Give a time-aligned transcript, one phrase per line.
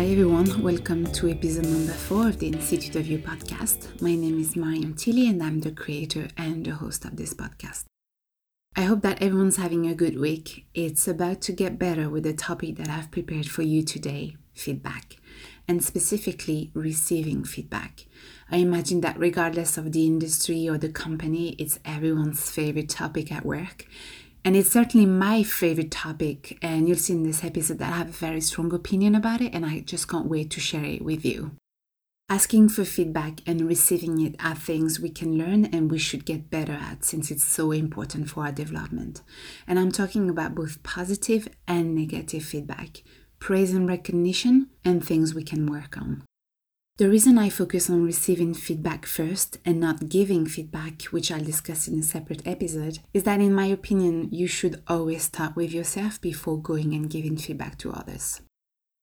[0.00, 4.00] Hi everyone, welcome to episode number four of the Institute of You podcast.
[4.00, 7.84] My name is Mariam Tilly and I'm the creator and the host of this podcast.
[8.74, 10.64] I hope that everyone's having a good week.
[10.72, 15.16] It's about to get better with the topic that I've prepared for you today feedback,
[15.68, 18.06] and specifically receiving feedback.
[18.50, 23.44] I imagine that regardless of the industry or the company, it's everyone's favorite topic at
[23.44, 23.84] work.
[24.44, 28.08] And it's certainly my favorite topic, and you'll see in this episode that I have
[28.08, 31.24] a very strong opinion about it, and I just can't wait to share it with
[31.24, 31.52] you.
[32.30, 36.48] Asking for feedback and receiving it are things we can learn and we should get
[36.48, 39.20] better at since it's so important for our development.
[39.66, 43.02] And I'm talking about both positive and negative feedback,
[43.40, 46.22] praise and recognition, and things we can work on.
[47.00, 51.88] The reason I focus on receiving feedback first and not giving feedback, which I'll discuss
[51.88, 56.20] in a separate episode, is that in my opinion, you should always start with yourself
[56.20, 58.42] before going and giving feedback to others.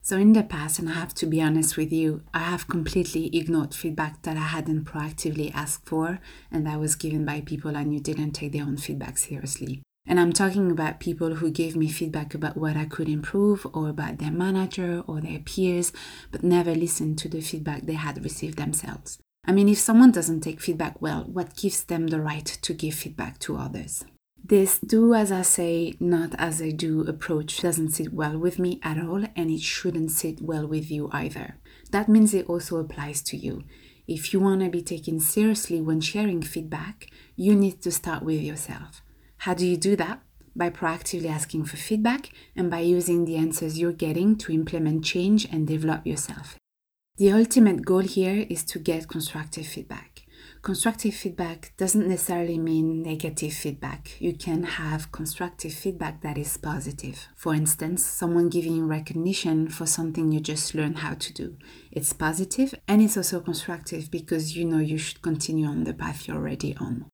[0.03, 3.35] So, in the past, and I have to be honest with you, I have completely
[3.35, 6.19] ignored feedback that I hadn't proactively asked for
[6.51, 9.81] and that was given by people I knew didn't take their own feedback seriously.
[10.07, 13.89] And I'm talking about people who gave me feedback about what I could improve or
[13.89, 15.91] about their manager or their peers,
[16.31, 19.19] but never listened to the feedback they had received themselves.
[19.45, 22.93] I mean, if someone doesn't take feedback well, what gives them the right to give
[22.93, 24.05] feedback to others?
[24.43, 28.79] This do as I say, not as I do approach doesn't sit well with me
[28.83, 31.57] at all, and it shouldn't sit well with you either.
[31.91, 33.63] That means it also applies to you.
[34.07, 38.41] If you want to be taken seriously when sharing feedback, you need to start with
[38.41, 39.01] yourself.
[39.39, 40.21] How do you do that?
[40.55, 45.45] By proactively asking for feedback and by using the answers you're getting to implement change
[45.45, 46.57] and develop yourself.
[47.17, 50.23] The ultimate goal here is to get constructive feedback.
[50.61, 54.19] Constructive feedback doesn't necessarily mean negative feedback.
[54.19, 57.27] You can have constructive feedback that is positive.
[57.35, 61.57] For instance, someone giving you recognition for something you just learned how to do.
[61.91, 66.27] It's positive and it's also constructive because you know you should continue on the path
[66.27, 67.09] you're already on.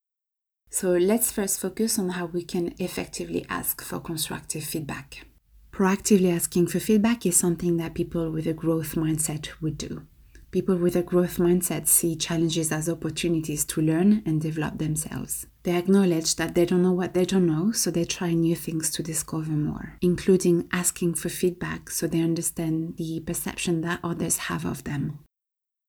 [0.73, 5.27] So let's first focus on how we can effectively ask for constructive feedback.
[5.71, 10.07] Proactively asking for feedback is something that people with a growth mindset would do.
[10.49, 15.45] People with a growth mindset see challenges as opportunities to learn and develop themselves.
[15.61, 18.89] They acknowledge that they don't know what they don't know, so they try new things
[18.93, 24.65] to discover more, including asking for feedback so they understand the perception that others have
[24.65, 25.19] of them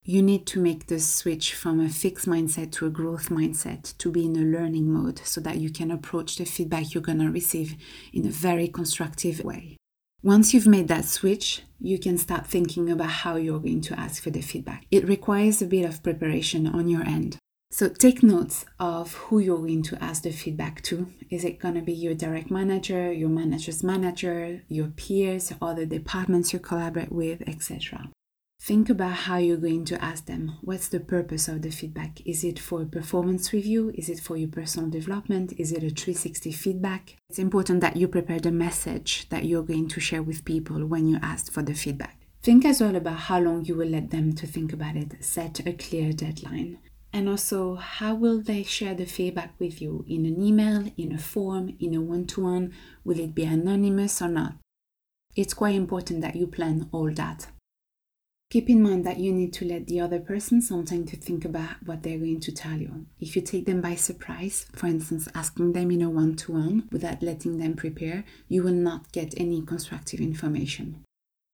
[0.06, 4.10] you need to make the switch from a fixed mindset to a growth mindset to
[4.10, 7.30] be in a learning mode so that you can approach the feedback you're going to
[7.30, 7.74] receive
[8.12, 9.78] in a very constructive way.
[10.22, 14.22] Once you've made that switch, you can start thinking about how you're going to ask
[14.22, 14.84] for the feedback.
[14.90, 17.38] It requires a bit of preparation on your end.
[17.70, 21.08] So take notes of who you're going to ask the feedback to.
[21.30, 26.52] Is it going to be your direct manager, your manager's manager, your peers, other departments
[26.52, 28.10] you collaborate with, etc.
[28.64, 30.56] Think about how you're going to ask them.
[30.62, 32.26] What's the purpose of the feedback?
[32.26, 33.92] Is it for a performance review?
[33.94, 35.52] Is it for your personal development?
[35.58, 37.14] Is it a 360 feedback?
[37.28, 41.06] It's important that you prepare the message that you're going to share with people when
[41.06, 42.16] you ask for the feedback.
[42.42, 45.22] Think as well about how long you will let them to think about it.
[45.22, 46.78] Set a clear deadline.
[47.12, 50.06] And also, how will they share the feedback with you?
[50.08, 52.72] In an email, in a form, in a one to one?
[53.04, 54.54] Will it be anonymous or not?
[55.36, 57.48] It's quite important that you plan all that
[58.54, 61.44] Keep in mind that you need to let the other person some time to think
[61.44, 63.04] about what they're going to tell you.
[63.18, 66.88] If you take them by surprise, for instance, asking them in a one to one
[66.92, 71.02] without letting them prepare, you will not get any constructive information.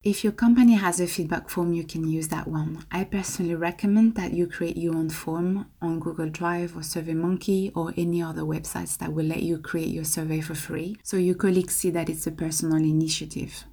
[0.02, 2.84] If your company has a feedback form, you can use that one.
[2.92, 7.94] I personally recommend that you create your own form on Google Drive or SurveyMonkey or
[7.96, 11.76] any other websites that will let you create your survey for free so your colleagues
[11.76, 13.64] see that it's a personal initiative.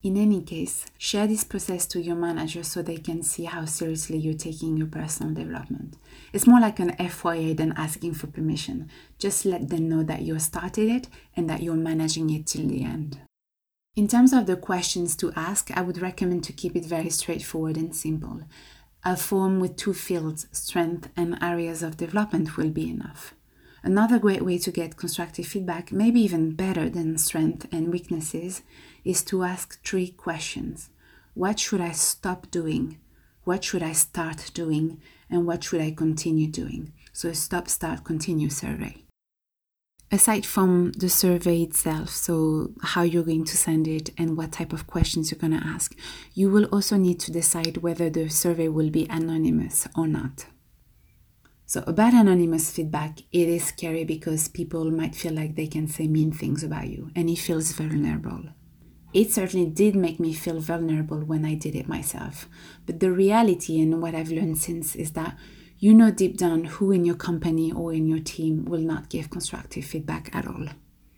[0.00, 4.16] In any case, share this process to your manager so they can see how seriously
[4.16, 5.96] you're taking your personal development.
[6.32, 8.90] It's more like an FYA than asking for permission.
[9.18, 12.84] Just let them know that you started it and that you're managing it till the
[12.84, 13.18] end.
[13.96, 17.76] In terms of the questions to ask, I would recommend to keep it very straightforward
[17.76, 18.42] and simple.
[19.04, 23.34] A form with two fields, strength and areas of development, will be enough.
[23.82, 28.62] Another great way to get constructive feedback, maybe even better than strengths and weaknesses,
[29.04, 30.90] is to ask three questions
[31.34, 32.98] What should I stop doing?
[33.44, 35.00] What should I start doing?
[35.30, 36.92] And what should I continue doing?
[37.12, 39.04] So, a stop, start, continue survey.
[40.10, 44.72] Aside from the survey itself, so how you're going to send it and what type
[44.72, 45.94] of questions you're going to ask,
[46.32, 50.46] you will also need to decide whether the survey will be anonymous or not.
[51.68, 56.06] So, about anonymous feedback, it is scary because people might feel like they can say
[56.06, 58.44] mean things about you and it feels vulnerable.
[59.12, 62.48] It certainly did make me feel vulnerable when I did it myself.
[62.86, 65.36] But the reality and what I've learned since is that
[65.78, 69.28] you know deep down who in your company or in your team will not give
[69.28, 70.68] constructive feedback at all.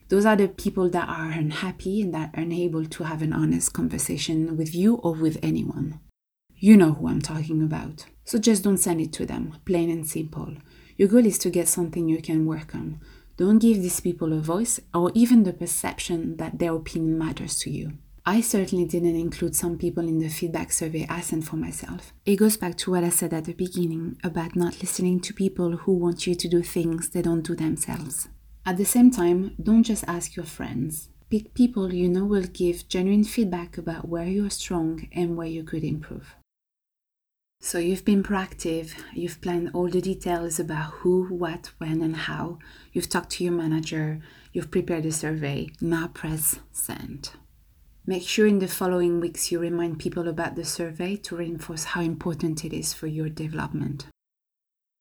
[0.09, 3.73] Those are the people that are unhappy and that are unable to have an honest
[3.73, 6.01] conversation with you or with anyone.
[6.57, 8.07] You know who I'm talking about.
[8.31, 10.55] So just don't send it to them, plain and simple.
[10.97, 13.01] Your goal is to get something you can work on.
[13.37, 17.71] Don't give these people a voice or even the perception that their opinion matters to
[17.71, 17.95] you.
[18.25, 22.13] I certainly didn't include some people in the feedback survey I sent for myself.
[22.25, 25.79] It goes back to what I said at the beginning about not listening to people
[25.79, 28.29] who want you to do things they don't do themselves.
[28.65, 31.09] At the same time, don't just ask your friends.
[31.31, 35.65] Pick people you know will give genuine feedback about where you're strong and where you
[35.65, 36.37] could improve.
[37.71, 42.59] So you've been proactive, you've planned all the details about who, what, when, and how,
[42.93, 44.21] you've talked to your manager,
[44.53, 45.69] you've prepared a survey.
[45.81, 47.31] Now press send.
[48.05, 52.01] Make sure in the following weeks you remind people about the survey to reinforce how
[52.01, 54.07] important it is for your development.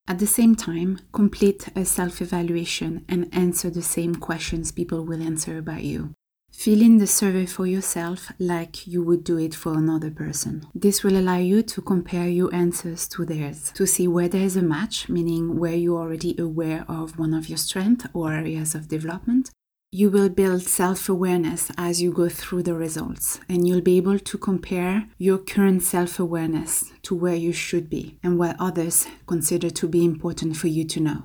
[0.07, 5.23] At the same time, complete a self evaluation and answer the same questions people will
[5.23, 6.13] answer about you.
[6.59, 10.67] Fill in the survey for yourself like you would do it for another person.
[10.75, 14.57] This will allow you to compare your answers to theirs to see where there is
[14.57, 18.89] a match, meaning where you're already aware of one of your strengths or areas of
[18.89, 19.51] development.
[19.93, 24.19] You will build self awareness as you go through the results, and you'll be able
[24.19, 29.69] to compare your current self awareness to where you should be and what others consider
[29.69, 31.23] to be important for you to know.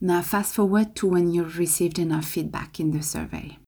[0.00, 3.58] Now, fast forward to when you've received enough feedback in the survey.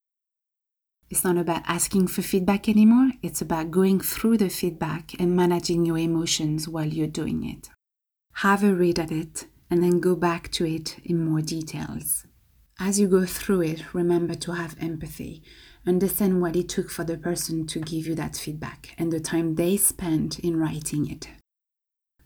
[1.15, 5.87] It's not about asking for feedback anymore, it's about going through the feedback and managing
[5.87, 7.71] your emotions while you're doing it.
[8.39, 12.27] Have a read at it and then go back to it in more details.
[12.81, 15.45] As you go through it, remember to have empathy.
[15.87, 19.55] Understand what it took for the person to give you that feedback and the time
[19.55, 21.29] they spent in writing it.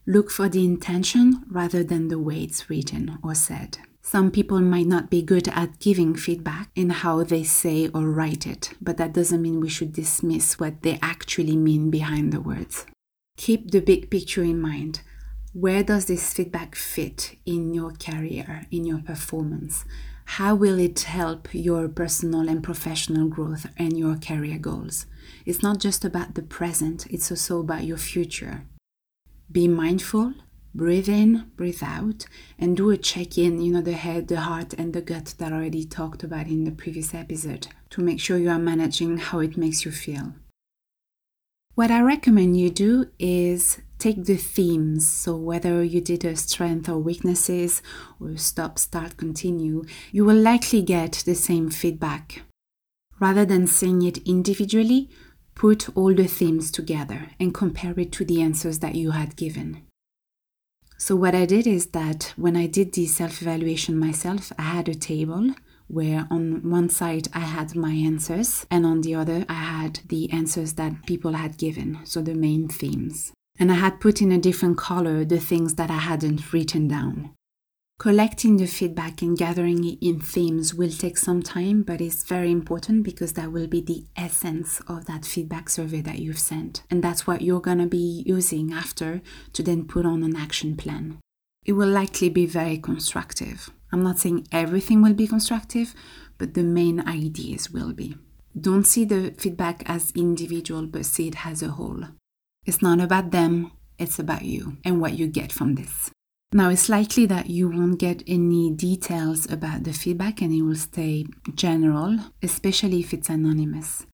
[0.07, 3.81] Look for the intention rather than the way it's written or said.
[4.11, 8.47] Some people might not be good at giving feedback in how they say or write
[8.47, 12.87] it, but that doesn't mean we should dismiss what they actually mean behind the words.
[13.37, 15.03] Keep the big picture in mind.
[15.53, 19.85] Where does this feedback fit in your career, in your performance?
[20.39, 25.05] How will it help your personal and professional growth and your career goals?
[25.45, 28.65] It's not just about the present, it's also about your future.
[29.53, 30.33] Be mindful
[30.75, 32.27] breathe in, breathe out,
[32.59, 35.53] and do a check in, you know, the head, the heart, and the gut that
[35.53, 39.41] I already talked about in the previous episode to make sure you are managing how
[39.41, 40.35] it makes you feel.
[41.75, 45.07] What I recommend you do is take the themes.
[45.07, 47.83] So, whether you did a strength or weaknesses
[48.21, 52.43] or stop, start, continue, you will likely get the same feedback.
[53.21, 55.09] Rather than seeing it individually,
[55.55, 59.83] put all the themes together and compare it to the answers that you had given.
[61.01, 64.89] So, what I did is that when I did the self evaluation myself, I had
[64.89, 65.55] a table
[65.87, 70.31] where on one side I had my answers, and on the other I had the
[70.33, 73.33] answers that people had given, so the main themes.
[73.61, 77.31] And I had put in a different color the things that I hadn't written down.
[77.99, 82.53] Collecting the feedback and gathering it in themes will take some time, but it's very
[82.53, 86.85] important because that will be the essence of that feedback survey that you've sent.
[86.93, 89.21] And that's what you're going to be using after
[89.53, 91.19] to then put on an action plan.
[91.67, 93.69] It will likely be very constructive.
[93.91, 95.93] I'm not saying everything will be constructive,
[96.39, 98.17] but the main ideas will be.
[98.59, 102.05] Don't see the feedback as individual, but see it as a whole.
[102.65, 106.13] It's not about them, it's about you and what you get from this.
[106.51, 110.77] Now, it's likely that you won't get any details about the feedback and it will
[110.77, 114.07] stay general, especially if it's anonymous.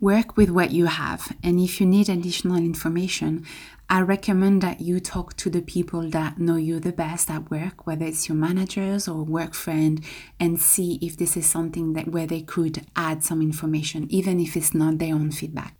[0.00, 3.44] Work with what you have, and if you need additional information,
[3.88, 7.86] I recommend that you talk to the people that know you the best at work,
[7.86, 10.04] whether it's your managers or work friend,
[10.38, 14.56] and see if this is something that where they could add some information, even if
[14.56, 15.74] it's not their own feedback.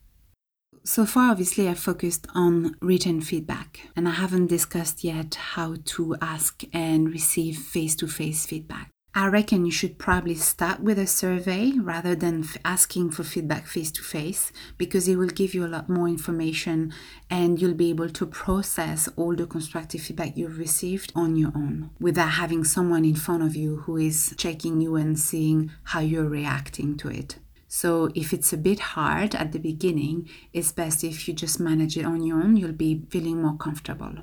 [0.86, 6.14] So far, obviously, I focused on written feedback, and I haven't discussed yet how to
[6.20, 8.90] ask and receive face to face feedback.
[9.16, 13.92] I reckon you should probably start with a survey rather than asking for feedback face
[13.92, 16.92] to face because it will give you a lot more information
[17.30, 21.90] and you'll be able to process all the constructive feedback you've received on your own
[22.00, 26.28] without having someone in front of you who is checking you and seeing how you're
[26.28, 27.38] reacting to it.
[27.75, 31.97] So if it's a bit hard at the beginning, it's best if you just manage
[31.97, 34.14] it on your own, you'll be feeling more comfortable.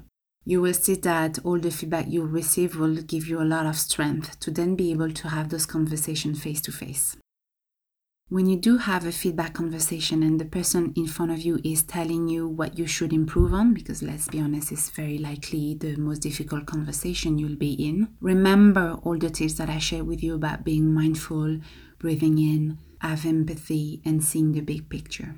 [0.46, 3.75] You will see that all the feedback you receive will give you a lot of
[3.75, 7.17] strength to then be able to have those conversations face to face.
[8.29, 11.84] When you do have a feedback conversation and the person in front of you is
[11.84, 15.98] telling you what you should improve on, because let's be honest, it's very likely the
[15.98, 20.36] most difficult conversation you'll be in, remember all the tips that I shared with you
[20.36, 21.60] about being mindful,
[22.00, 22.77] breathing in,
[23.08, 25.36] have empathy, and seeing the big picture.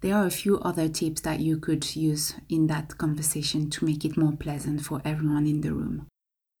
[0.00, 4.04] There are a few other tips that you could use in that conversation to make
[4.04, 6.06] it more pleasant for everyone in the room.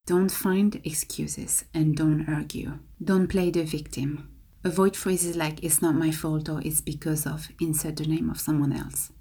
[0.06, 2.78] Don't find excuses and don't argue.
[3.02, 4.30] Don't play the victim.
[4.64, 8.40] Avoid phrases like, it's not my fault or it's because of, insert the name of
[8.40, 9.12] someone else.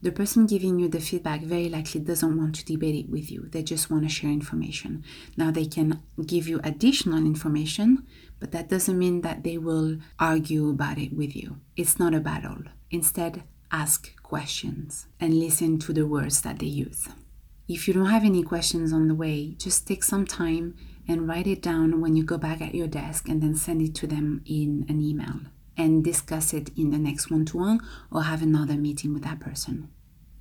[0.00, 3.48] The person giving you the feedback very likely doesn't want to debate it with you.
[3.50, 5.02] They just want to share information.
[5.36, 8.06] Now, they can give you additional information,
[8.38, 11.58] but that doesn't mean that they will argue about it with you.
[11.76, 12.62] It's not a battle.
[12.92, 17.08] Instead, ask questions and listen to the words that they use.
[17.66, 20.76] If you don't have any questions on the way, just take some time
[21.08, 23.96] and write it down when you go back at your desk and then send it
[23.96, 25.40] to them in an email
[25.78, 27.80] and discuss it in the next one to one
[28.12, 29.88] or have another meeting with that person.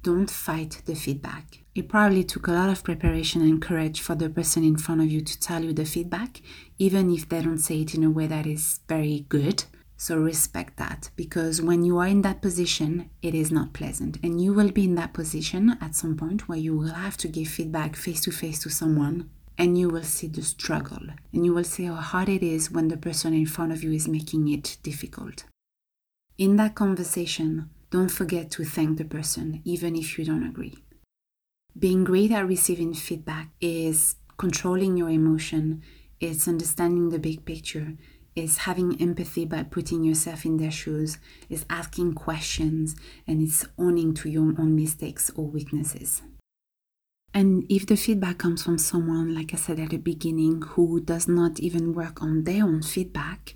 [0.03, 1.59] Don't fight the feedback.
[1.75, 5.07] It probably took a lot of preparation and courage for the person in front of
[5.07, 6.41] you to tell you the feedback,
[6.77, 9.65] even if they don't say it in a way that is very good.
[9.97, 14.17] So respect that because when you are in that position, it is not pleasant.
[14.23, 17.27] And you will be in that position at some point where you will have to
[17.27, 21.53] give feedback face to face to someone and you will see the struggle and you
[21.53, 24.47] will see how hard it is when the person in front of you is making
[24.47, 25.45] it difficult.
[26.37, 30.77] In that conversation, don't forget to thank the person, even if you don't agree.
[31.77, 35.81] Being great at receiving feedback is controlling your emotion,
[36.19, 37.93] it's understanding the big picture,
[38.35, 41.17] is having empathy by putting yourself in their shoes,
[41.49, 42.95] is asking questions,
[43.25, 46.21] and it's owning to your own mistakes or weaknesses.
[47.37, 51.27] And if the feedback comes from someone, like I said at the beginning, who does
[51.27, 53.53] not even work on their own feedback,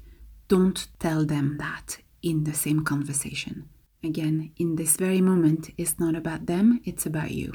[0.48, 3.70] don't tell them that in the same conversation.
[4.04, 7.54] Again, in this very moment, it's not about them, it's about you.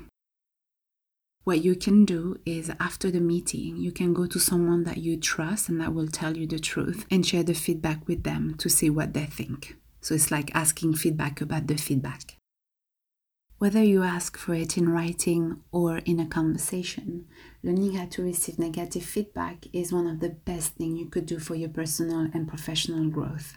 [1.44, 5.16] What you can do is after the meeting, you can go to someone that you
[5.16, 8.68] trust and that will tell you the truth and share the feedback with them to
[8.68, 9.76] see what they think.
[10.00, 12.36] So it's like asking feedback about the feedback.
[13.58, 17.26] Whether you ask for it in writing or in a conversation,
[17.62, 21.38] learning how to receive negative feedback is one of the best things you could do
[21.38, 23.56] for your personal and professional growth.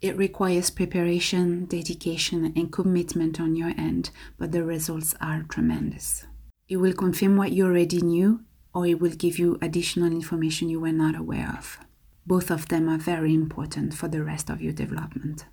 [0.00, 4.08] It requires preparation, dedication, and commitment on your end,
[4.38, 6.24] but the results are tremendous.
[6.66, 8.40] It will confirm what you already knew,
[8.74, 11.78] or it will give you additional information you were not aware of.
[12.26, 15.44] Both of them are very important for the rest of your development.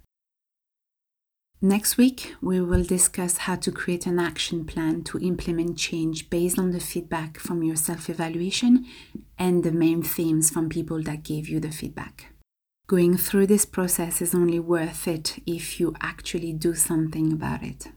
[1.62, 6.60] Next week, we will discuss how to create an action plan to implement change based
[6.60, 8.86] on the feedback from your self evaluation
[9.40, 12.32] and the main themes from people that gave you the feedback.
[12.86, 17.88] Going through this process is only worth it if you actually do something about it.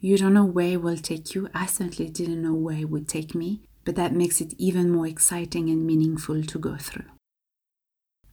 [0.00, 1.48] You don't know where it will take you.
[1.54, 5.06] I certainly didn't know where it would take me, but that makes it even more
[5.06, 7.04] exciting and meaningful to go through.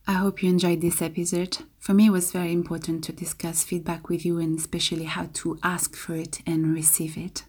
[0.10, 1.60] I hope you enjoyed this episode.
[1.78, 5.60] For me, it was very important to discuss feedback with you and especially how to
[5.62, 7.44] ask for it and receive it.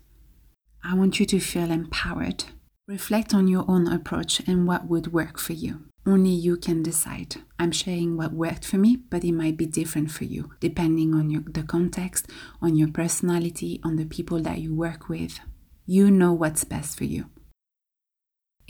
[0.84, 2.44] I want you to feel empowered.
[2.86, 5.86] Reflect on your own approach and what would work for you.
[6.06, 7.36] Only you can decide.
[7.58, 11.30] I'm sharing what worked for me, but it might be different for you, depending on
[11.30, 12.28] your, the context,
[12.60, 15.40] on your personality, on the people that you work with.
[15.86, 17.30] You know what's best for you.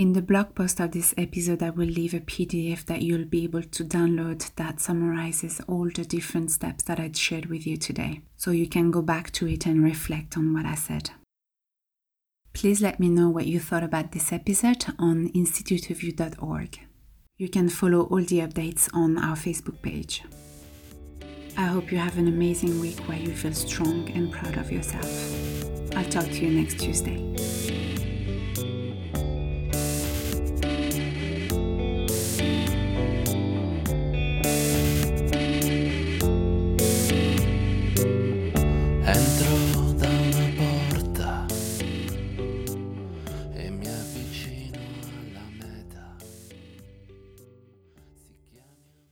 [0.00, 3.44] In the blog post of this episode, I will leave a PDF that you'll be
[3.44, 8.22] able to download that summarizes all the different steps that I'd shared with you today.
[8.38, 11.10] So you can go back to it and reflect on what I said.
[12.54, 16.78] Please let me know what you thought about this episode on instituteofyou.org.
[17.36, 20.24] You can follow all the updates on our Facebook page.
[21.58, 25.04] I hope you have an amazing week where you feel strong and proud of yourself.
[25.94, 27.18] I'll talk to you next Tuesday.